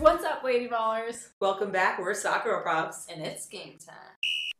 [0.00, 1.28] What's up, Lady Ballers?
[1.40, 1.98] Welcome back.
[1.98, 3.04] We're Soccer Girl Probs.
[3.12, 3.96] And it's game time.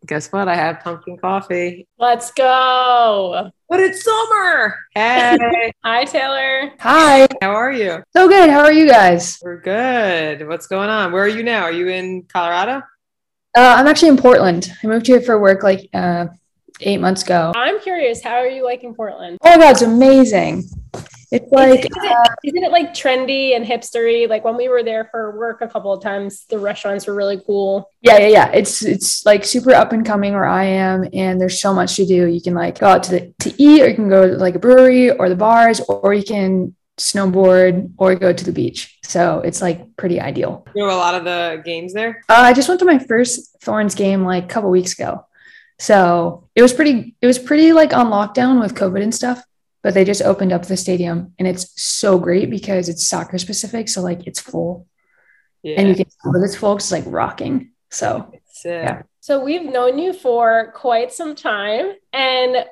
[0.04, 0.48] Guess what?
[0.48, 1.88] I have pumpkin coffee.
[1.98, 3.50] Let's go.
[3.66, 4.76] But it's summer.
[4.94, 5.38] Hey.
[5.82, 6.72] Hi, Taylor.
[6.80, 7.26] Hi.
[7.40, 8.02] How are you?
[8.14, 8.50] So good.
[8.50, 9.38] How are you guys?
[9.42, 10.46] We're good.
[10.46, 11.10] What's going on?
[11.10, 11.62] Where are you now?
[11.62, 12.82] Are you in Colorado?
[13.56, 14.70] Uh, I'm actually in Portland.
[14.84, 16.26] I moved here for work like uh,
[16.82, 17.52] eight months ago.
[17.56, 19.38] I'm curious, how are you liking Portland?
[19.42, 20.64] Oh my god, it's amazing.
[21.32, 24.28] It's like isn't, it, isn't it like trendy and hipstery?
[24.28, 27.40] Like when we were there for work a couple of times, the restaurants were really
[27.46, 27.88] cool.
[28.02, 28.50] yeah, yeah, yeah.
[28.52, 32.06] It's it's like super up and coming where I am, and there's so much to
[32.06, 32.26] do.
[32.26, 34.56] You can like go out to the to eat, or you can go to like
[34.56, 38.98] a brewery or the bars, or you can snowboard or go to the beach.
[39.04, 40.66] So it's like pretty ideal.
[40.74, 42.22] You know a lot of the games there?
[42.28, 45.26] Uh, I just went to my first Thorns game like a couple weeks ago.
[45.78, 49.42] So it was pretty, it was pretty like on lockdown with COVID and stuff,
[49.82, 53.88] but they just opened up the stadium and it's so great because it's soccer specific.
[53.88, 54.86] So like it's full
[55.62, 55.76] Yeah.
[55.80, 57.72] and you can tell that it's full 'cause it's like rocking.
[57.90, 58.32] So
[58.64, 59.02] Yeah.
[59.20, 62.66] So we've known you for quite some time and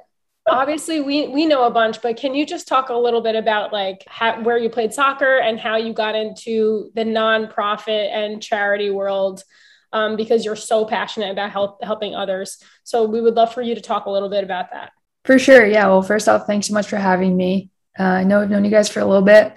[0.50, 3.70] obviously we we know a bunch but can you just talk a little bit about
[3.70, 8.90] like how, where you played soccer and how you got into the nonprofit and charity
[8.90, 9.44] world
[9.92, 13.74] um, because you're so passionate about help, helping others so we would love for you
[13.74, 14.92] to talk a little bit about that
[15.28, 15.66] for sure.
[15.66, 15.88] Yeah.
[15.88, 17.68] Well, first off, thanks so much for having me.
[17.98, 19.52] Uh, I know I've known you guys for a little bit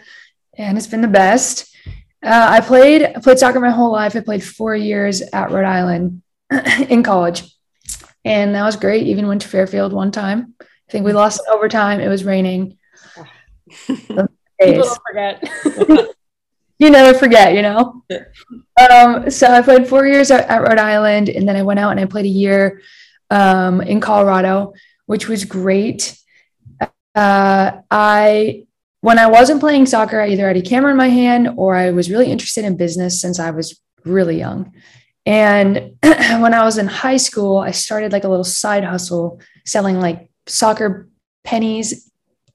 [0.58, 1.73] and it's been the best.
[2.22, 4.14] Uh, I played, I played soccer my whole life.
[4.14, 6.23] I played four years at Rhode Island
[6.89, 7.55] in college
[8.25, 9.08] and that was great.
[9.08, 10.55] Even went to Fairfield one time.
[10.61, 12.02] I think we lost in overtime.
[12.02, 12.77] It was raining.
[13.88, 14.27] people
[14.59, 15.42] don't forget
[16.80, 18.03] You never forget, you know?
[18.89, 21.92] Um, so I played four years at, at Rhode Island and then I went out
[21.92, 22.81] and I played a year
[23.30, 24.73] um, in Colorado,
[25.12, 26.17] which was great.
[27.14, 28.64] Uh, I,
[29.02, 31.92] when I wasn't playing soccer, I either had a camera in my hand or I
[31.92, 34.72] was really interested in business since I was really young.
[35.26, 39.99] And when I was in high school, I started like a little side hustle selling
[39.99, 41.10] like soccer
[41.45, 42.10] pinnies.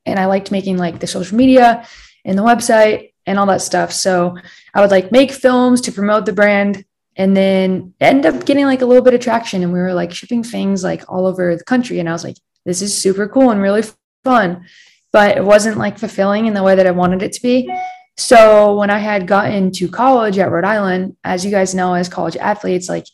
[0.06, 1.86] And I liked making like the social media
[2.24, 3.92] and the website and all that stuff.
[3.92, 4.34] So
[4.72, 8.82] I would like make films to promote the brand and then end up getting like
[8.82, 9.62] a little bit of traction.
[9.62, 11.98] And we were like shipping things like all over the country.
[11.98, 13.84] And I was like, this is super cool and really
[14.22, 14.66] fun.
[15.12, 17.72] But it wasn't like fulfilling in the way that I wanted it to be.
[18.18, 22.08] So when I had gotten to college at Rhode Island, as you guys know, as
[22.08, 23.06] college athletes, like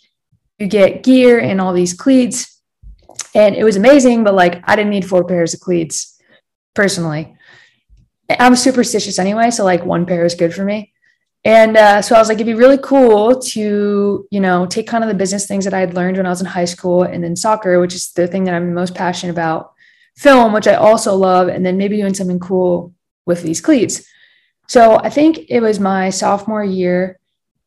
[0.58, 2.60] you get gear and all these cleats.
[3.34, 6.20] And it was amazing, but like I didn't need four pairs of cleats
[6.74, 7.36] personally.
[8.30, 10.91] I'm superstitious anyway, so like one pair is good for me.
[11.44, 15.03] And uh, so I was like, it'd be really cool to, you know, take kind
[15.03, 17.22] of the business things that I had learned when I was in high school and
[17.22, 19.72] then soccer, which is the thing that I'm most passionate about,
[20.16, 22.94] film, which I also love, and then maybe doing something cool
[23.26, 24.06] with these cleats.
[24.69, 27.19] So I think it was my sophomore year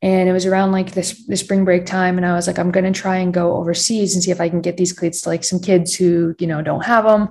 [0.01, 2.71] and it was around like this the spring break time and I was like I'm
[2.71, 5.29] going to try and go overseas and see if I can get these cleats to
[5.29, 7.29] like some kids who, you know, don't have them.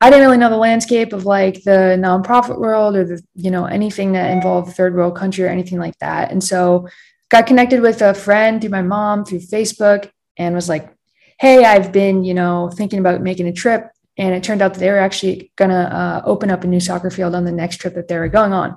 [0.00, 3.64] I didn't really know the landscape of like the nonprofit world or the, you know,
[3.64, 6.30] anything that involved third world country or anything like that.
[6.30, 6.88] And so
[7.30, 10.92] got connected with a friend through my mom through Facebook and was like,
[11.38, 13.90] Hey, I've been, you know, thinking about making a trip.
[14.18, 16.80] And it turned out that they were actually going to uh, open up a new
[16.80, 18.76] soccer field on the next trip that they were going on.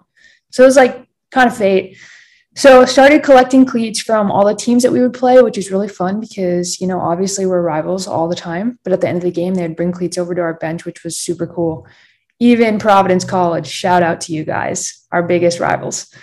[0.51, 1.97] So it was like kind of fate.
[2.59, 5.87] So started collecting cleats from all the teams that we would play, which is really
[5.87, 8.77] fun because, you know, obviously we're rivals all the time.
[8.83, 11.05] But at the end of the game, they'd bring cleats over to our bench, which
[11.05, 11.87] was super cool.
[12.37, 16.13] Even Providence College, shout out to you guys, our biggest rivals.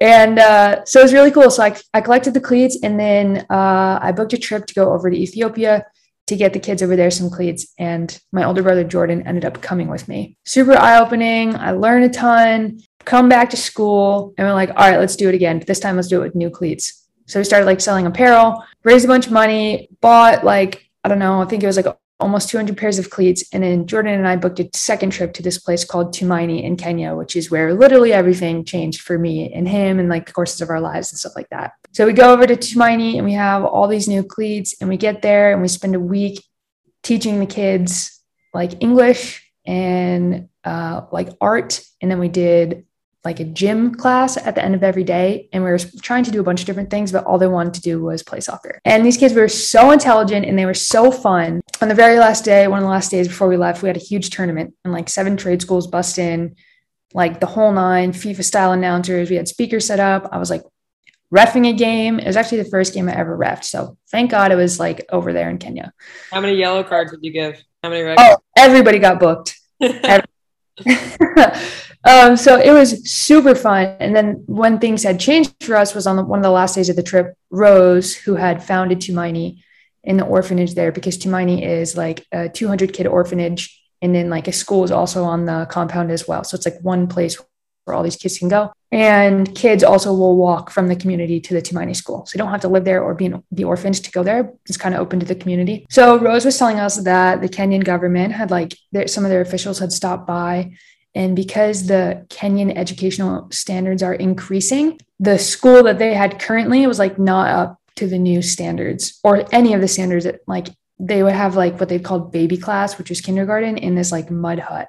[0.00, 1.50] And uh, so it was really cool.
[1.50, 4.90] So I, I collected the cleats and then uh, I booked a trip to go
[4.90, 5.84] over to Ethiopia
[6.28, 7.74] to get the kids over there some cleats.
[7.78, 10.38] And my older brother Jordan ended up coming with me.
[10.46, 11.54] Super eye opening.
[11.54, 12.80] I learned a ton.
[13.04, 15.58] Come back to school and we're like, all right, let's do it again.
[15.58, 17.06] But this time, let's do it with new cleats.
[17.26, 21.18] So we started like selling apparel, raised a bunch of money, bought like I don't
[21.18, 21.86] know, I think it was like
[22.20, 23.44] almost 200 pairs of cleats.
[23.52, 26.76] And then Jordan and I booked a second trip to this place called Tumaini in
[26.76, 30.60] Kenya, which is where literally everything changed for me and him and like the courses
[30.60, 31.72] of our lives and stuff like that.
[31.92, 34.96] So we go over to Tumaini and we have all these new cleats and we
[34.96, 36.42] get there and we spend a week
[37.02, 38.22] teaching the kids
[38.54, 41.82] like English and uh, like art.
[42.00, 42.86] And then we did
[43.24, 45.48] like a gym class at the end of every day.
[45.52, 47.74] And we were trying to do a bunch of different things, but all they wanted
[47.74, 48.80] to do was play soccer.
[48.84, 51.62] And these kids were so intelligent and they were so fun.
[51.80, 53.96] On the very last day, one of the last days before we left, we had
[53.96, 56.56] a huge tournament and like seven trade schools bust in,
[57.14, 59.30] like the whole nine, FIFA style announcers.
[59.30, 60.28] We had speakers set up.
[60.30, 60.62] I was like
[61.34, 62.18] refing a game.
[62.18, 63.64] It was actually the first game I ever refed.
[63.64, 65.92] So thank God it was like over there in Kenya.
[66.30, 67.62] How many yellow cards did you give?
[67.82, 68.18] How many red?
[68.20, 69.58] Oh, everybody got booked.
[72.04, 73.96] Um, so it was super fun.
[73.98, 76.74] And then when things had changed for us was on the, one of the last
[76.74, 79.62] days of the trip, Rose, who had founded Tumaini
[80.02, 83.80] in the orphanage there, because Tumaini is like a 200 kid orphanage.
[84.02, 86.44] And then like a school is also on the compound as well.
[86.44, 87.40] So it's like one place
[87.84, 88.72] where all these kids can go.
[88.92, 92.26] And kids also will walk from the community to the Tumaini school.
[92.26, 94.52] So you don't have to live there or be, be orphans to go there.
[94.66, 95.86] It's kind of open to the community.
[95.90, 98.76] So Rose was telling us that the Kenyan government had like,
[99.06, 100.72] some of their officials had stopped by
[101.14, 106.98] and because the Kenyan educational standards are increasing, the school that they had currently was
[106.98, 111.22] like not up to the new standards or any of the standards that like they
[111.22, 114.58] would have like what they called baby class, which was kindergarten in this like mud
[114.58, 114.88] hut.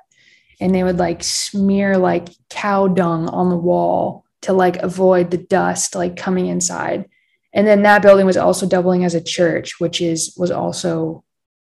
[0.60, 5.38] And they would like smear like cow dung on the wall to like avoid the
[5.38, 7.06] dust like coming inside.
[7.54, 11.24] And then that building was also doubling as a church, which is was also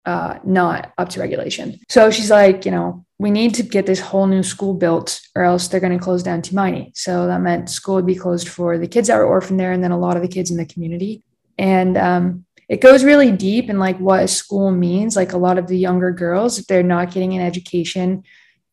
[0.07, 1.79] uh, not up to regulation.
[1.89, 5.45] So she's like, you know, we need to get this whole new school built or
[5.45, 6.97] else they're going to close down Tumaini.
[6.97, 9.85] So that meant school would be closed for the kids that were orphaned there and
[9.85, 11.23] then a lot of the kids in the community.
[11.59, 15.17] And um, it goes really deep in like what a school means.
[15.17, 18.23] Like a lot of the younger girls, if they're not getting an education,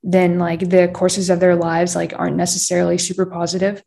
[0.03, 3.83] then like the courses of their lives like aren't necessarily super positive.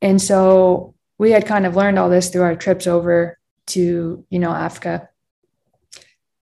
[0.00, 4.38] And so we had kind of learned all this through our trips over to, you
[4.38, 5.08] know, Africa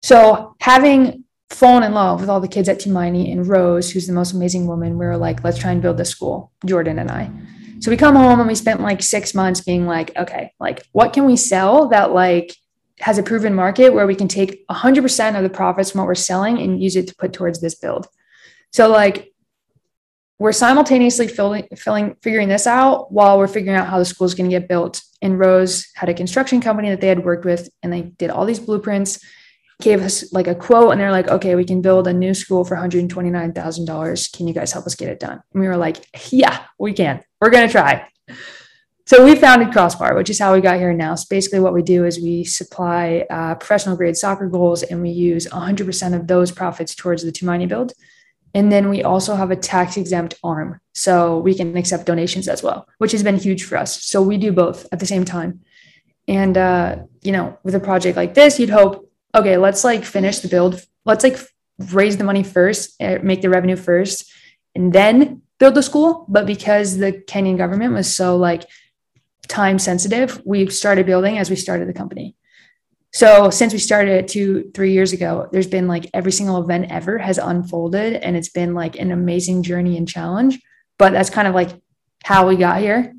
[0.03, 4.13] so having fallen in love with all the kids at Tumaini and Rose, who's the
[4.13, 7.31] most amazing woman, we were like, let's try and build this school, Jordan and I.
[7.79, 11.13] So we come home and we spent like six months being like, okay, like what
[11.13, 12.55] can we sell that like
[12.99, 16.15] has a proven market where we can take 100% of the profits from what we're
[16.15, 18.07] selling and use it to put towards this build.
[18.71, 19.33] So like
[20.39, 24.33] we're simultaneously filling, filling, figuring this out while we're figuring out how the school is
[24.33, 25.01] going to get built.
[25.21, 28.45] And Rose had a construction company that they had worked with, and they did all
[28.45, 29.19] these blueprints
[29.81, 32.63] gave us like a quote and they're like, okay, we can build a new school
[32.63, 34.37] for $129,000.
[34.37, 35.41] Can you guys help us get it done?
[35.53, 37.21] And we were like, yeah, we can.
[37.39, 38.07] We're going to try.
[39.05, 41.15] So we founded Crossbar, which is how we got here now.
[41.15, 45.09] So basically, what we do is we supply uh, professional grade soccer goals and we
[45.09, 47.91] use 100% of those profits towards the Tumaini build.
[48.53, 50.79] And then we also have a tax exempt arm.
[50.93, 54.03] So we can accept donations as well, which has been huge for us.
[54.03, 55.61] So we do both at the same time.
[56.27, 60.39] And, uh, you know, with a project like this, you'd hope okay, let's like finish
[60.39, 60.81] the build.
[61.05, 61.37] Let's like
[61.91, 64.31] raise the money first, eh, make the revenue first,
[64.75, 66.25] and then build the school.
[66.27, 68.65] But because the Kenyan government was so like
[69.47, 72.35] time sensitive, we started building as we started the company.
[73.13, 76.91] So since we started it two, three years ago, there's been like every single event
[76.91, 80.59] ever has unfolded and it's been like an amazing journey and challenge.
[80.97, 81.69] But that's kind of like
[82.23, 83.13] how we got here.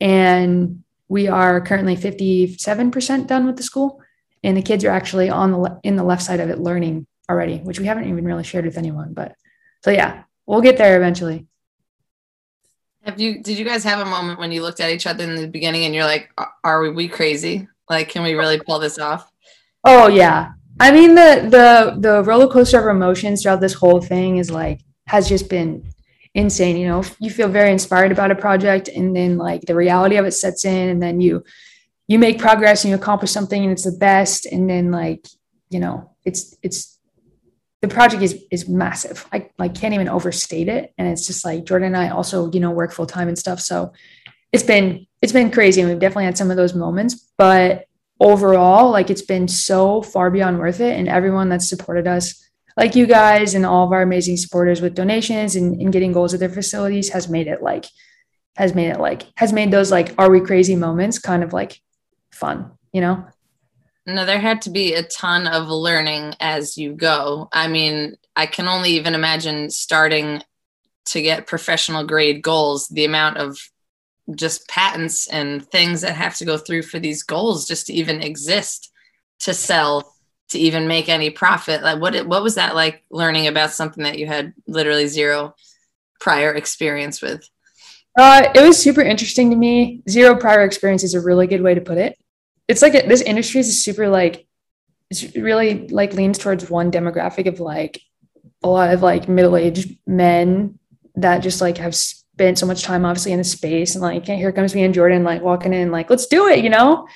[0.00, 4.00] And we are currently 57% done with the school
[4.44, 7.06] and the kids are actually on the le- in the left side of it learning
[7.30, 9.34] already which we haven't even really shared with anyone but
[9.82, 11.46] so yeah we'll get there eventually
[13.02, 15.34] have you did you guys have a moment when you looked at each other in
[15.34, 16.30] the beginning and you're like
[16.62, 19.30] are we crazy like can we really pull this off?
[19.84, 20.52] Oh yeah.
[20.80, 24.80] I mean the the the roller coaster of emotions throughout this whole thing is like
[25.06, 25.88] has just been
[26.34, 27.02] insane you know?
[27.20, 30.64] You feel very inspired about a project and then like the reality of it sets
[30.64, 31.44] in and then you
[32.08, 35.26] you make progress and you accomplish something and it's the best and then like
[35.70, 36.98] you know it's it's
[37.82, 39.26] the project is is massive.
[39.30, 42.60] I like can't even overstate it and it's just like jordan and i also you
[42.60, 43.92] know work full time and stuff so
[44.52, 47.86] it's been it's been crazy and we've definitely had some of those moments but
[48.20, 52.94] overall like it's been so far beyond worth it and everyone that's supported us like
[52.94, 56.40] you guys and all of our amazing supporters with donations and, and getting goals at
[56.40, 57.86] their facilities has made it like
[58.56, 61.80] has made it like has made those like are we crazy moments kind of like
[62.34, 63.24] fun, you know?
[64.06, 67.48] No, there had to be a ton of learning as you go.
[67.52, 70.42] I mean, I can only even imagine starting
[71.06, 73.58] to get professional grade goals, the amount of
[74.34, 78.22] just patents and things that have to go through for these goals just to even
[78.22, 78.90] exist,
[79.40, 80.14] to sell,
[80.50, 81.82] to even make any profit.
[81.82, 85.54] Like what what was that like learning about something that you had literally zero
[86.20, 87.48] prior experience with?
[88.18, 90.02] Uh, it was super interesting to me.
[90.08, 92.16] Zero prior experience is a really good way to put it
[92.68, 94.46] it's like this industry is super like
[95.10, 98.00] it's really like leans towards one demographic of like
[98.62, 100.78] a lot of like middle-aged men
[101.16, 101.94] that just like have
[102.34, 105.24] spent so much time obviously in the space and like here comes me and Jordan
[105.24, 107.06] like walking in like let's do it you know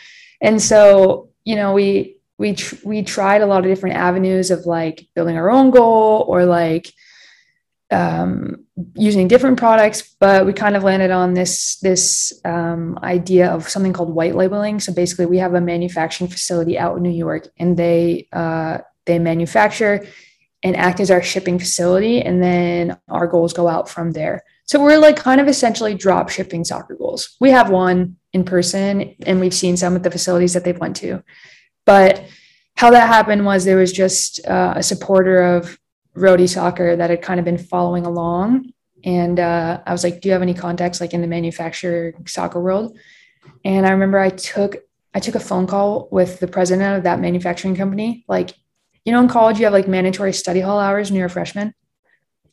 [0.40, 4.64] and so you know we we tr- we tried a lot of different avenues of
[4.64, 6.92] like building our own goal or like
[7.90, 13.68] um, using different products, but we kind of landed on this this um, idea of
[13.68, 14.78] something called white labeling.
[14.78, 19.18] So basically, we have a manufacturing facility out in New York, and they uh, they
[19.18, 20.06] manufacture
[20.62, 24.44] and act as our shipping facility, and then our goals go out from there.
[24.68, 27.36] So we're like kind of essentially drop shipping soccer goals.
[27.40, 30.96] We have one in person and we've seen some at the facilities that they've went
[30.96, 31.24] to.
[31.86, 32.24] But
[32.76, 35.78] how that happened was there was just uh, a supporter of
[36.14, 38.72] Rhody Soccer that had kind of been following along.
[39.04, 42.60] And uh, I was like, do you have any contacts like in the manufacturer soccer
[42.60, 42.98] world?
[43.64, 44.76] And I remember I took
[45.14, 48.22] I took a phone call with the president of that manufacturing company.
[48.28, 48.50] Like,
[49.06, 51.72] you know, in college you have like mandatory study hall hours when you're a freshman.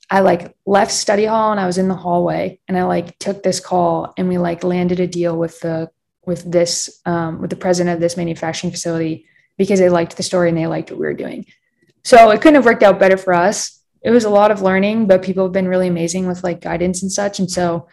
[0.09, 3.41] I like left study hall and I was in the hallway and I like took
[3.41, 5.89] this call and we like landed a deal with the
[6.25, 9.25] with this um, with the president of this manufacturing facility
[9.57, 11.45] because they liked the story and they liked what we were doing.
[12.03, 13.81] So it couldn't have worked out better for us.
[14.03, 17.01] It was a lot of learning, but people have been really amazing with like guidance
[17.01, 17.39] and such.
[17.39, 17.87] And so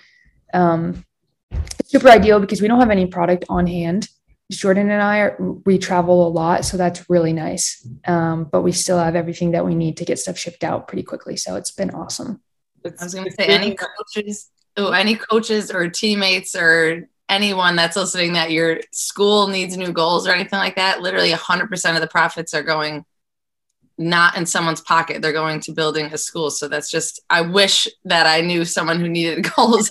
[0.53, 1.05] um,
[1.51, 4.09] it's super ideal because we don't have any product on hand.
[4.59, 7.87] Jordan and I are, we travel a lot, so that's really nice.
[8.07, 11.03] Um, but we still have everything that we need to get stuff shipped out pretty
[11.03, 11.37] quickly.
[11.37, 12.41] So it's been awesome.
[12.85, 17.97] I was going to say any coaches, oh, any coaches or teammates or anyone that's
[17.97, 21.01] listening that your school needs new goals or anything like that.
[21.01, 23.05] Literally, 100% of the profits are going
[24.09, 25.23] not in someone's pocket.
[25.23, 26.51] They're going to building a school.
[26.51, 29.91] So that's just, I wish that I knew someone who needed goals.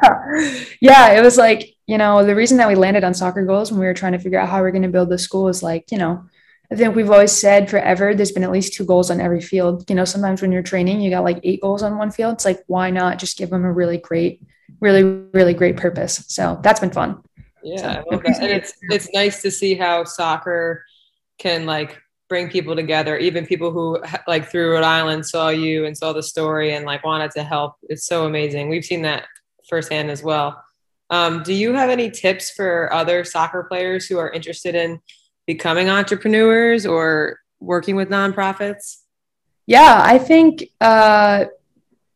[0.80, 3.80] yeah, it was like, you know, the reason that we landed on soccer goals when
[3.80, 5.90] we were trying to figure out how we're going to build the school is like,
[5.90, 6.24] you know,
[6.70, 9.88] I think we've always said forever there's been at least two goals on every field.
[9.88, 12.34] You know, sometimes when you're training, you got like eight goals on one field.
[12.34, 14.42] It's like, why not just give them a really great,
[14.80, 16.24] really, really great purpose?
[16.26, 17.22] So that's been fun.
[17.62, 18.42] Yeah, so, I love that.
[18.42, 20.84] And it's it's nice to see how soccer
[21.38, 25.96] can like bring people together, even people who like through Rhode Island saw you and
[25.96, 27.74] saw the story and like wanted to help.
[27.84, 28.68] It's so amazing.
[28.68, 29.24] We've seen that
[29.68, 30.62] firsthand as well.
[31.10, 35.00] Um, do you have any tips for other soccer players who are interested in
[35.46, 38.98] becoming entrepreneurs or working with nonprofits?
[39.66, 41.46] Yeah, I think uh,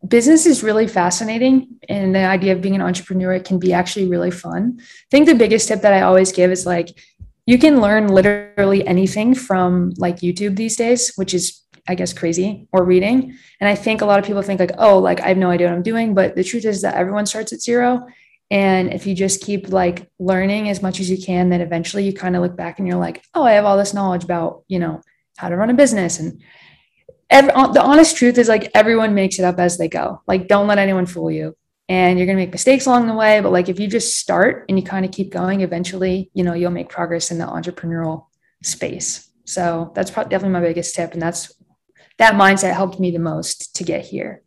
[0.07, 4.31] business is really fascinating, and the idea of being an entrepreneur can be actually really
[4.31, 4.79] fun.
[4.81, 6.89] I think the biggest tip that I always give is like
[7.47, 12.69] you can learn literally anything from like YouTube these days, which is I guess crazy
[12.73, 13.37] or reading.
[13.61, 15.69] And I think a lot of people think like, oh, like I have no idea
[15.69, 16.15] what I'm doing.
[16.15, 18.07] But the truth is that everyone starts at zero.
[18.51, 22.13] And if you just keep like learning as much as you can, then eventually you
[22.13, 24.79] kind of look back and you're like, oh, I have all this knowledge about, you
[24.79, 25.01] know,
[25.37, 26.19] how to run a business.
[26.19, 26.41] And
[27.29, 30.23] every, the honest truth is like everyone makes it up as they go.
[30.27, 31.57] Like, don't let anyone fool you.
[31.91, 33.41] And you're going to make mistakes along the way.
[33.41, 36.55] But like, if you just start and you kind of keep going, eventually, you know,
[36.55, 38.27] you'll make progress in the entrepreneurial
[38.63, 39.29] space.
[39.45, 41.15] So that's probably definitely my biggest tip.
[41.15, 41.53] And that's
[42.19, 44.43] that mindset helped me the most to get here.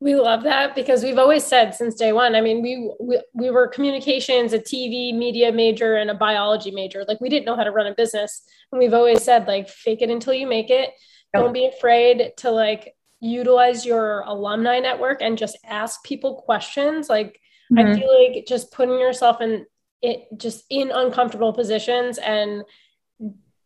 [0.00, 2.34] We love that because we've always said since day one.
[2.34, 7.04] I mean, we, we we were communications, a TV media major, and a biology major.
[7.06, 10.00] Like we didn't know how to run a business, and we've always said like fake
[10.00, 10.92] it until you make it.
[11.34, 17.08] Don't be afraid to like utilize your alumni network and just ask people questions.
[17.08, 17.40] Like
[17.72, 17.78] mm-hmm.
[17.78, 19.66] I feel like just putting yourself in
[20.02, 22.64] it just in uncomfortable positions and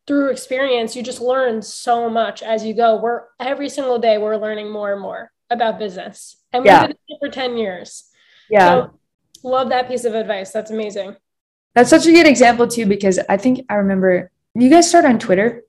[0.06, 3.00] through experience, you just learn so much as you go.
[3.00, 6.36] We're every single day we're learning more and more about business.
[6.52, 8.10] And we've been it for 10 years.
[8.50, 8.68] Yeah.
[8.68, 9.00] So
[9.42, 10.50] love that piece of advice.
[10.50, 11.16] That's amazing.
[11.74, 15.18] That's such a good example too, because I think I remember you guys started on
[15.18, 15.62] Twitter.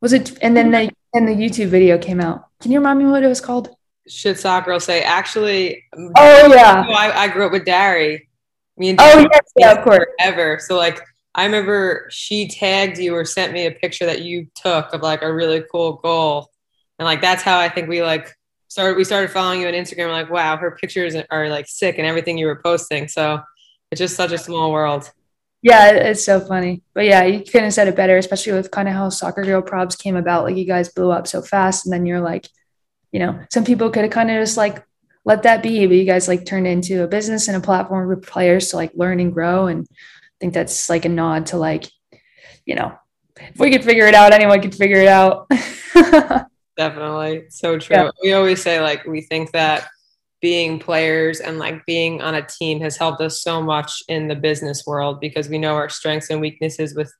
[0.00, 2.47] Was it and then the and the YouTube video came out.
[2.60, 3.70] Can you remind me what it was called?
[4.08, 6.84] Should soccer will say actually um, Oh yeah.
[6.88, 8.28] I, I grew up with Dari.
[8.76, 10.06] Me and oh, Dari oh yes, yeah, of course.
[10.18, 10.58] Ever.
[10.60, 11.00] So like
[11.34, 15.22] I remember she tagged you or sent me a picture that you took of like
[15.22, 16.50] a really cool goal.
[16.98, 18.34] And like that's how I think we like
[18.68, 20.10] started we started following you on Instagram.
[20.10, 23.08] Like, wow, her pictures are like sick and everything you were posting.
[23.08, 23.40] So
[23.90, 25.10] it's just such a small world.
[25.62, 26.82] Yeah, it's so funny.
[26.94, 29.62] But yeah, you couldn't have said it better, especially with kind of how Soccer Girl
[29.62, 30.44] Probs came about.
[30.44, 32.48] Like you guys blew up so fast, and then you're like,
[33.12, 34.84] you know, some people could have kind of just like
[35.24, 38.16] let that be, but you guys like turned into a business and a platform for
[38.16, 39.66] players to like learn and grow.
[39.66, 41.84] And I think that's like a nod to like,
[42.64, 42.94] you know,
[43.36, 45.50] if we could figure it out, anyone could figure it out.
[46.76, 47.46] Definitely.
[47.50, 47.96] So true.
[47.96, 48.10] Yeah.
[48.22, 49.88] We always say like we think that
[50.40, 54.34] being players and like being on a team has helped us so much in the
[54.34, 57.12] business world because we know our strengths and weaknesses with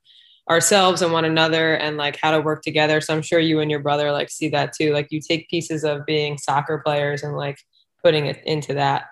[0.49, 3.01] ourselves and one another and like how to work together.
[3.01, 4.93] So I'm sure you and your brother like see that too.
[4.93, 7.59] Like you take pieces of being soccer players and like
[8.03, 9.05] putting it into that.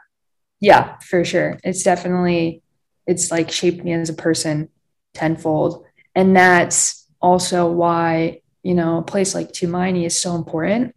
[0.59, 1.59] Yeah, for sure.
[1.63, 2.63] It's definitely
[3.05, 4.69] it's like shaped me as a person
[5.13, 5.85] tenfold.
[6.15, 10.93] And that's also why you know, a place like Tumaini is so important.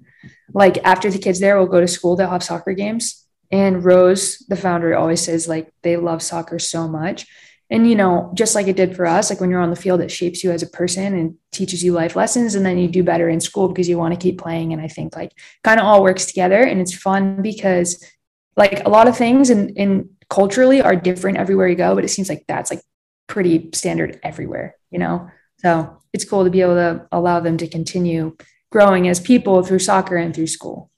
[0.52, 3.26] Like after the kids there will go to school, they'll have soccer games.
[3.50, 7.26] And Rose, the founder, always says like they love soccer so much.
[7.68, 10.00] And you know, just like it did for us, like when you're on the field,
[10.00, 13.04] it shapes you as a person and teaches you life lessons, and then you do
[13.04, 14.72] better in school because you want to keep playing.
[14.72, 18.04] And I think like kind of all works together, and it's fun because
[18.56, 22.08] like a lot of things and in culturally are different everywhere you go, but it
[22.08, 22.82] seems like that's like
[23.26, 25.28] pretty standard everywhere, you know?
[25.58, 28.36] So it's cool to be able to allow them to continue
[28.70, 30.90] growing as people through soccer and through school.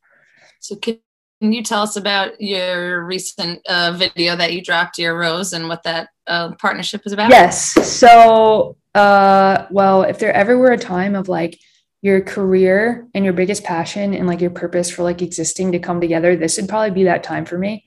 [0.61, 1.00] So can
[1.41, 5.83] you tell us about your recent uh, video that you dropped, Dear Rose, and what
[5.83, 7.31] that uh, partnership is about?
[7.31, 7.73] Yes.
[7.73, 11.59] So, uh, well, if there ever were a time of like
[12.00, 16.00] your career and your biggest passion and like your purpose for like existing to come
[16.00, 17.85] together, this would probably be that time for me.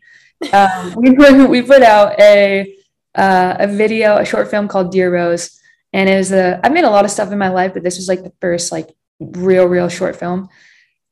[0.52, 2.76] Um, we put we put out a
[3.16, 5.58] uh, a video, a short film called Dear Rose,
[5.94, 6.60] and it was a.
[6.64, 8.72] I've made a lot of stuff in my life, but this was like the first
[8.72, 10.50] like real, real short film.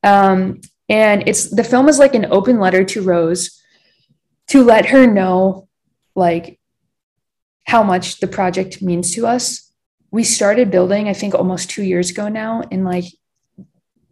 [0.02, 3.62] Um, and it's the film is like an open letter to Rose
[4.48, 5.68] to let her know
[6.14, 6.58] like
[7.66, 9.72] how much the project means to us.
[10.10, 13.04] We started building, I think, almost two years ago now, and like,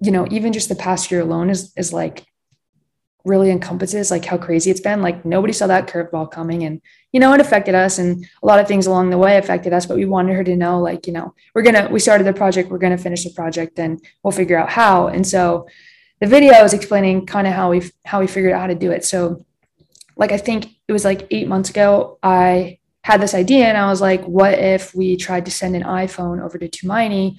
[0.00, 2.24] you know, even just the past year alone is is like
[3.24, 5.02] really encompasses like how crazy it's been.
[5.02, 6.80] Like nobody saw that curveball coming, and
[7.12, 9.86] you know, it affected us, and a lot of things along the way affected us.
[9.86, 12.70] But we wanted her to know, like, you know, we're gonna we started the project,
[12.70, 15.08] we're gonna finish the project, and we'll figure out how.
[15.08, 15.66] And so,
[16.20, 18.90] the video is explaining kind of how we how we figured out how to do
[18.90, 19.04] it.
[19.04, 19.44] So,
[20.16, 23.86] like I think it was like eight months ago, I had this idea, and I
[23.86, 27.38] was like, what if we tried to send an iPhone over to Tumaini,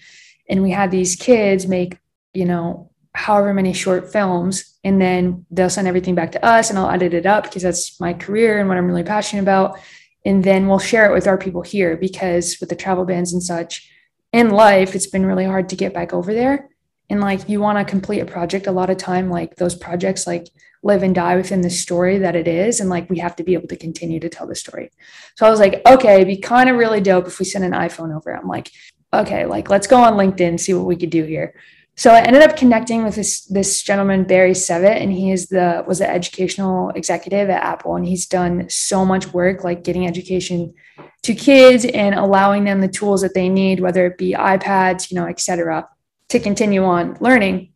[0.50, 1.98] and we had these kids make,
[2.34, 6.80] you know, however many short films and then they'll send everything back to us and
[6.80, 9.80] I'll edit it up because that's my career and what I'm really passionate about.
[10.26, 13.44] And then we'll share it with our people here because with the travel bans and
[13.44, 13.90] such
[14.32, 16.70] in life it's been really hard to get back over there.
[17.10, 20.26] And like you want to complete a project a lot of time like those projects
[20.26, 20.48] like
[20.82, 23.54] live and die within the story that it is and like we have to be
[23.54, 24.90] able to continue to tell the story.
[25.36, 27.74] So i was like okay it'd be kind of really dope if we send an
[27.74, 28.36] iphone over.
[28.36, 28.72] I'm like
[29.14, 31.54] okay like let's go on linkedin see what we could do here
[31.96, 35.84] so I ended up connecting with this this gentleman Barry Sevitt, and he is the
[35.88, 40.74] was the educational executive at Apple, and he's done so much work like getting education
[41.22, 45.16] to kids and allowing them the tools that they need, whether it be iPads, you
[45.16, 45.88] know, et cetera,
[46.30, 47.72] to continue on learning.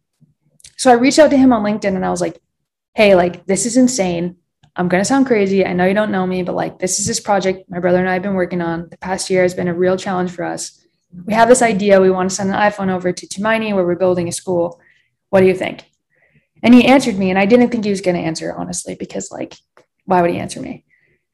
[0.78, 2.40] So I reached out to him on LinkedIn, and I was like,
[2.96, 4.38] "Hey, like this is insane.
[4.76, 5.64] I'm gonna sound crazy.
[5.64, 8.10] I know you don't know me, but like this is this project my brother and
[8.10, 8.88] I have been working on.
[8.90, 10.84] The past year has been a real challenge for us."
[11.26, 12.02] We have this idea.
[12.02, 14.80] We want to send an iPhone over to Tumaini where we're building a school.
[15.30, 15.86] What do you think?
[16.64, 19.32] And he answered me, and I didn't think he was going to answer, honestly, because,
[19.32, 19.56] like,
[20.06, 20.86] why would he answer me?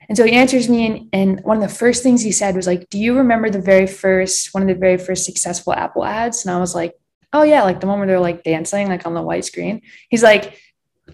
[0.10, 2.68] And so he answers me, and, and one of the first things he said was,
[2.68, 6.46] like, do you remember the very first, one of the very first successful Apple ads?
[6.46, 6.94] And I was like,
[7.32, 9.82] oh, yeah, like the one where they're like dancing, like on the white screen.
[10.10, 10.60] He's like,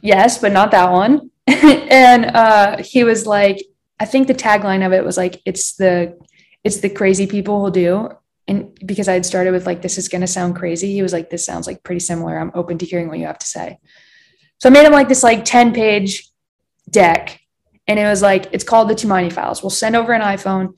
[0.01, 1.29] yes, but not that one.
[1.47, 3.63] and uh, he was like,
[3.99, 6.17] I think the tagline of it was like, it's the,
[6.63, 8.09] it's the crazy people who do
[8.49, 11.13] and because I had started with like, this is going to sound crazy, he was
[11.13, 12.35] like, this sounds like pretty similar.
[12.35, 13.77] I'm open to hearing what you have to say.
[14.57, 16.27] So I made him like this like 10 page
[16.89, 17.39] deck.
[17.87, 19.61] And it was like, it's called the Tumaini files.
[19.61, 20.73] We'll send over an iPhone.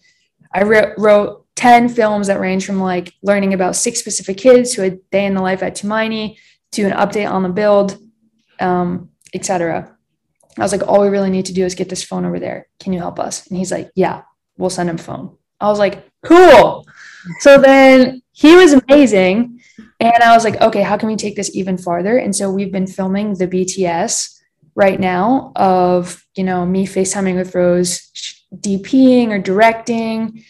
[0.53, 4.81] I re- wrote 10 films that range from like learning about six specific kids who
[4.81, 6.35] had day in the life at Tumaini
[6.73, 7.97] to an update on the build,
[8.59, 9.95] um, etc.
[10.57, 12.67] I was like, all we really need to do is get this phone over there.
[12.81, 13.47] Can you help us?
[13.47, 14.23] And he's like, yeah,
[14.57, 15.37] we'll send him phone.
[15.61, 16.85] I was like, cool.
[17.39, 19.61] So then he was amazing.
[19.99, 22.17] And I was like, okay, how can we take this even farther?
[22.17, 24.39] And so we've been filming the BTS
[24.73, 28.11] right now of, you know, me FaceTiming with Rose,
[28.55, 30.43] DPing or directing.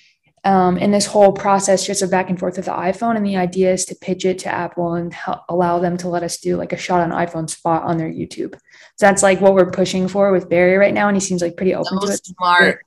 [0.43, 3.15] Um, and this whole process just a back and forth with the iPhone.
[3.15, 6.23] And the idea is to pitch it to Apple and help, allow them to let
[6.23, 8.53] us do like a shot on iPhone spot on their YouTube.
[8.53, 11.09] So that's like what we're pushing for with Barry right now.
[11.09, 12.25] And he seems like pretty open so to it.
[12.25, 12.85] Smart.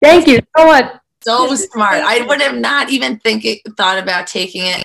[0.00, 2.02] Thank you so much so smart.
[2.04, 4.84] I would have not even thinking thought about taking it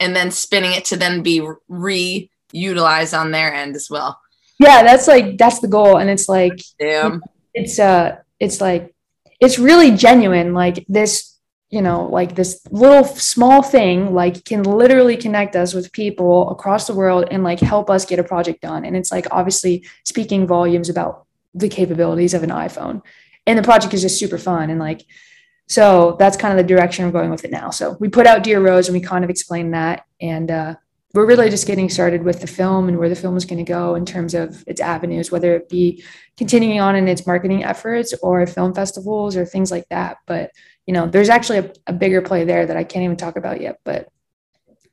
[0.00, 4.20] and then spinning it to then be re-utilized on their end as well.
[4.58, 7.22] Yeah, that's like that's the goal, and it's like damn,
[7.54, 8.94] it's uh, it's like
[9.40, 10.52] it's really genuine.
[10.52, 11.38] Like this,
[11.70, 16.86] you know, like this little small thing, like can literally connect us with people across
[16.88, 18.84] the world and like help us get a project done.
[18.84, 23.02] And it's like obviously speaking volumes about the capabilities of an iPhone.
[23.46, 25.06] And the project is just super fun and like
[25.68, 27.70] so that's kind of the direction I'm going with it now.
[27.70, 30.06] So we put out Dear Rose and we kind of explained that.
[30.18, 30.74] And uh,
[31.12, 33.70] we're really just getting started with the film and where the film is going to
[33.70, 36.02] go in terms of its avenues, whether it be
[36.38, 40.16] continuing on in its marketing efforts or film festivals or things like that.
[40.26, 40.52] But,
[40.86, 43.60] you know, there's actually a, a bigger play there that I can't even talk about
[43.60, 43.78] yet.
[43.84, 44.08] But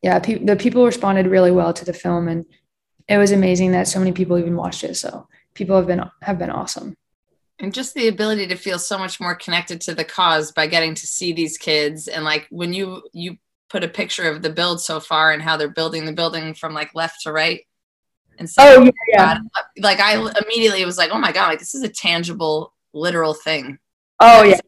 [0.02, 2.46] yeah, pe- the people responded really well to the film and
[3.08, 4.96] it was amazing that so many people even watched it.
[4.96, 6.98] So people have been, have been awesome
[7.60, 10.94] and just the ability to feel so much more connected to the cause by getting
[10.96, 13.38] to see these kids and like when you you
[13.70, 16.74] put a picture of the build so far and how they're building the building from
[16.74, 17.62] like left to right
[18.38, 19.40] And so, Oh yeah, yeah.
[19.80, 23.80] like, I immediately was like, oh my God, like, this is a tangible, literal thing
[24.20, 24.60] Oh yeah.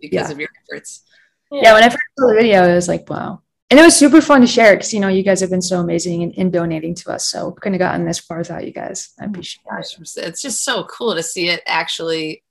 [0.00, 0.32] because Yeah.
[0.32, 1.02] of your efforts.
[1.50, 3.42] Yeah, when I first saw the video, it was like, wow.
[3.72, 5.80] And it was super fun to share because you know you guys have been so
[5.80, 7.24] amazing in, in donating to us.
[7.24, 9.14] So couldn't have gotten this far without you guys.
[9.18, 9.70] I oh appreciate it.
[9.70, 12.44] Gosh, it's just so cool to see it actually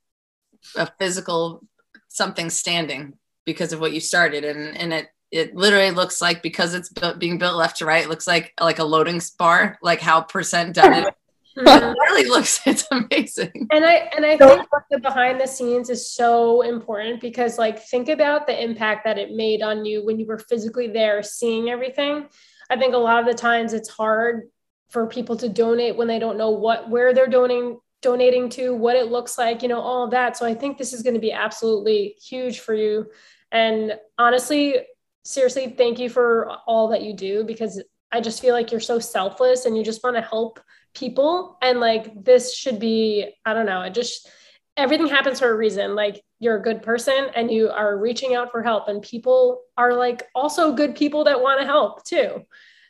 [0.74, 1.64] a physical
[2.08, 3.12] something standing
[3.44, 7.20] because of what you started and and it it literally looks like because it's built,
[7.20, 10.74] being built left to right it looks like like a loading bar like how percent
[10.74, 11.14] done it,
[11.56, 11.92] Mhm.
[11.92, 15.90] it really looks it's amazing And I and I So- think the behind the scenes
[15.90, 20.18] is so important because like think about the impact that it made on you when
[20.18, 22.26] you were physically there seeing everything.
[22.70, 24.48] I think a lot of the times it's hard
[24.88, 28.96] for people to donate when they don't know what where they're donating donating to, what
[28.96, 30.36] it looks like, you know, all of that.
[30.36, 33.06] So I think this is going to be absolutely huge for you.
[33.52, 34.76] And honestly,
[35.22, 38.98] seriously, thank you for all that you do because I just feel like you're so
[38.98, 40.58] selfless and you just want to help
[40.94, 44.28] people and like this should be i don't know it just
[44.76, 45.94] everything happens for a reason.
[45.94, 49.94] Like you're a good person and you are reaching out for help and people are
[49.94, 52.44] like also good people that want to help too.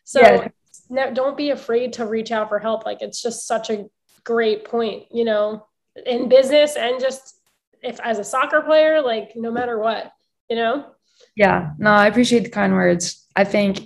[0.05, 0.49] So Yeah.
[0.89, 2.85] no, don't be afraid to reach out for help.
[2.85, 3.87] Like it's just such a
[4.25, 5.67] great point you know
[6.07, 7.41] in business and just
[7.83, 10.13] if as a soccer player like no matter what
[10.49, 10.87] you know?
[11.35, 13.27] Yeah, no, I appreciate the kind words.
[13.35, 13.81] I think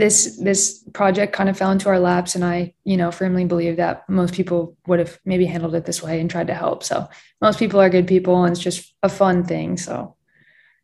[0.00, 3.76] this this project kind of fell into our laps, and I, you know, firmly believe
[3.76, 6.82] that most people would have maybe handled it this way and tried to help.
[6.82, 7.08] So
[7.40, 9.76] most people are good people, and it's just a fun thing.
[9.76, 10.16] So,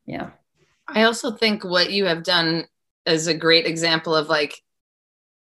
[0.07, 0.31] yeah,
[0.89, 2.65] i also think what you have done
[3.05, 4.63] is a great example of like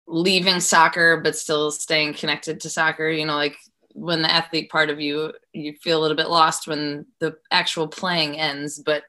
[0.08, 3.56] leaving soccer but still staying connected to soccer you know like
[3.94, 7.88] when the athlete part of you you feel a little bit lost when the actual
[7.88, 9.04] playing ends but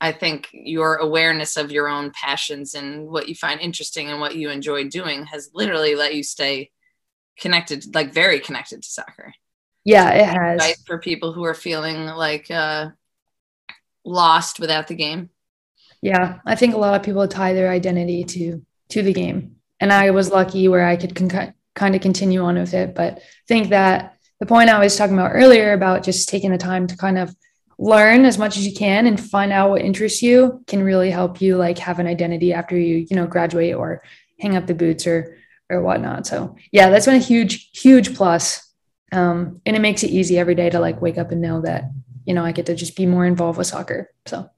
[0.00, 4.36] i think your awareness of your own passions and what you find interesting and what
[4.36, 6.70] you enjoy doing has literally let you stay
[7.38, 9.32] connected like very connected to soccer
[9.84, 10.58] yeah, it has.
[10.58, 12.88] right for people who are feeling like uh
[14.04, 15.30] lost without the game
[16.02, 19.92] Yeah, I think a lot of people tie their identity to to the game, and
[19.92, 22.94] I was lucky where I could con- kind of continue on with it.
[22.94, 26.58] But I think that the point I was talking about earlier about just taking the
[26.58, 27.34] time to kind of
[27.78, 31.42] learn as much as you can and find out what interests you can really help
[31.42, 34.02] you like have an identity after you you know graduate or
[34.40, 35.36] hang up the boots or
[35.68, 36.26] or whatnot.
[36.26, 38.62] So yeah, that's been a huge huge plus.
[39.12, 41.90] Um, and it makes it easy every day to like wake up and know that
[42.24, 44.10] you know I get to just be more involved with soccer.
[44.26, 44.50] So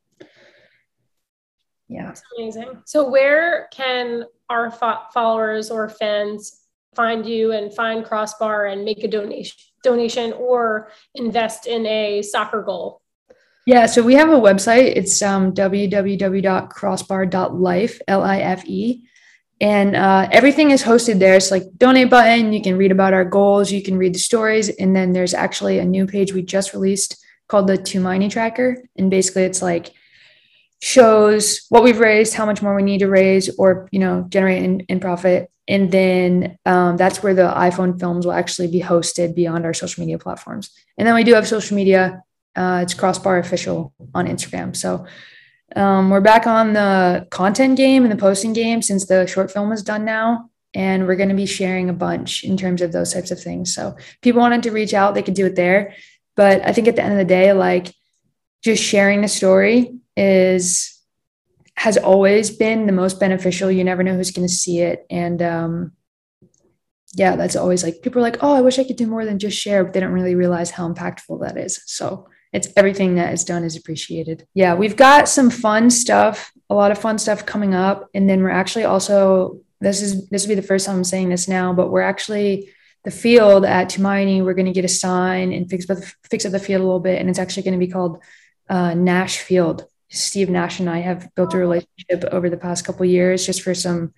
[1.89, 2.15] yeah.
[2.37, 2.83] Amazing.
[2.85, 9.03] So, where can our fo- followers or fans find you and find Crossbar and make
[9.05, 13.01] a donation, donation or invest in a soccer goal?
[13.69, 14.97] Yeah, so we have a website.
[14.97, 19.07] It's um, www.crossbar.life, L I F E.
[19.61, 21.35] And uh, everything is hosted there.
[21.35, 22.55] It's like donate button.
[22.55, 23.71] You can read about our goals.
[23.71, 24.71] You can read the stories.
[24.71, 28.83] And then there's actually a new page we just released called the Tumaini Tracker.
[28.97, 29.93] And basically, it's like
[30.81, 34.63] shows what we've raised, how much more we need to raise, or you know, generate
[34.63, 35.51] in, in profit.
[35.69, 40.01] And then um, that's where the iPhone films will actually be hosted beyond our social
[40.01, 40.71] media platforms.
[40.97, 42.23] And then we do have social media.
[42.57, 44.75] Uh, it's Crossbar Official on Instagram.
[44.75, 45.07] So
[45.77, 49.71] um, we're back on the content game and the posting game since the short film
[49.73, 50.51] is done now.
[50.75, 53.75] And we're going to be sharing a bunch in terms of those types of things.
[53.75, 55.95] So people wanted to reach out, they could do it there.
[56.37, 57.93] But I think at the end of the day, like
[58.63, 60.95] just sharing the story is
[61.77, 63.71] has always been the most beneficial.
[63.71, 65.07] You never know who's going to see it.
[65.11, 65.93] And um,
[67.15, 69.39] yeah, that's always like people are like, oh, I wish I could do more than
[69.39, 71.81] just share, but they don't really realize how impactful that is.
[71.87, 74.47] So it's everything that is done is appreciated.
[74.55, 78.09] Yeah, we've got some fun stuff, a lot of fun stuff coming up.
[78.15, 81.29] And then we're actually also, this is this will be the first time I'm saying
[81.29, 82.71] this now, but we're actually
[83.05, 86.45] the field at Tumaini, we're going to get a sign and fix up, the, fix
[86.45, 87.21] up the field a little bit.
[87.21, 88.23] And it's actually going to be called
[88.69, 89.85] uh, Nash Field.
[90.11, 93.75] Steve Nash and I have built a relationship over the past couple years just for
[93.75, 94.15] some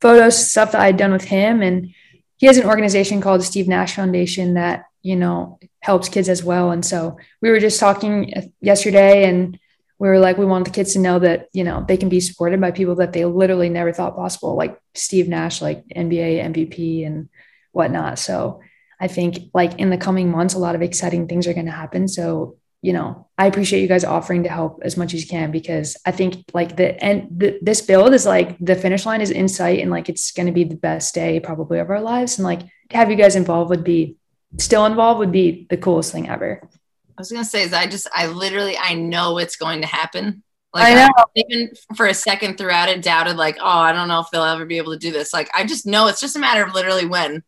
[0.00, 1.62] photos, stuff that I'd done with him.
[1.62, 1.92] And
[2.36, 6.70] he has an organization called Steve Nash Foundation that, you know, helps kids as well.
[6.70, 9.58] And so we were just talking yesterday and
[9.98, 12.20] we were like, we want the kids to know that, you know, they can be
[12.20, 17.06] supported by people that they literally never thought possible, like Steve Nash, like NBA MVP
[17.06, 17.28] and
[17.72, 18.18] whatnot.
[18.18, 18.60] So
[19.00, 21.72] I think like in the coming months, a lot of exciting things are going to
[21.72, 22.08] happen.
[22.08, 25.52] So you know, I appreciate you guys offering to help as much as you can
[25.52, 29.30] because I think like the and the, this build is like the finish line is
[29.30, 32.38] in sight and like it's going to be the best day probably of our lives
[32.38, 32.60] and like
[32.90, 34.16] to have you guys involved would be
[34.58, 36.60] still involved would be the coolest thing ever.
[36.62, 40.42] I was gonna say is I just I literally I know it's going to happen.
[40.74, 41.24] Like I know.
[41.36, 44.64] even for a second throughout it doubted like oh I don't know if they'll ever
[44.64, 45.32] be able to do this.
[45.32, 47.42] Like I just know it's just a matter of literally when.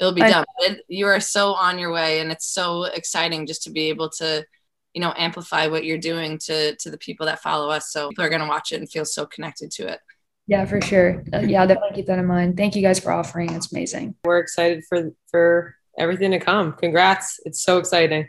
[0.00, 0.44] It'll be I- done.
[0.58, 4.10] It, you are so on your way, and it's so exciting just to be able
[4.18, 4.44] to,
[4.92, 7.92] you know, amplify what you're doing to to the people that follow us.
[7.92, 10.00] So people are gonna watch it and feel so connected to it.
[10.46, 11.24] Yeah, for sure.
[11.32, 12.56] Uh, yeah, I'll definitely keep that in mind.
[12.56, 13.52] Thank you guys for offering.
[13.52, 14.16] It's amazing.
[14.24, 16.72] We're excited for for everything to come.
[16.72, 17.40] Congrats.
[17.44, 18.28] It's so exciting.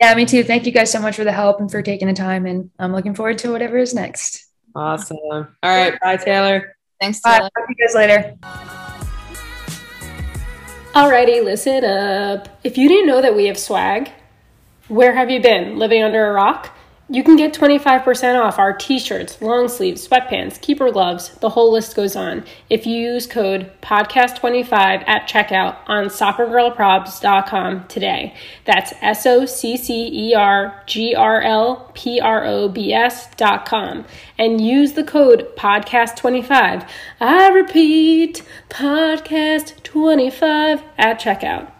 [0.00, 0.42] Yeah, me too.
[0.42, 2.46] Thank you guys so much for the help and for taking the time.
[2.46, 4.46] And I'm looking forward to whatever is next.
[4.74, 5.16] Awesome.
[5.30, 5.98] All right.
[6.00, 6.76] Bye, Taylor.
[7.00, 7.38] Thanks, Bye.
[7.38, 8.34] Talk to you guys later.
[10.94, 12.60] Alrighty, listen up.
[12.62, 14.10] If you didn't know that we have swag,
[14.88, 15.78] where have you been?
[15.78, 16.76] Living under a rock?
[17.06, 21.70] You can get 25% off our t shirts, long sleeves, sweatpants, keeper gloves, the whole
[21.70, 22.44] list goes on.
[22.70, 28.34] If you use code podcast25 at checkout on soccergirlprobs.com today.
[28.64, 34.06] That's S O C C E R G R L P R O B S.com
[34.38, 36.88] and use the code podcast25.
[37.20, 41.73] I repeat, podcast25 at checkout.